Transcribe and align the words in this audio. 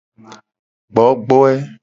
Gbogboe. 0.95 1.53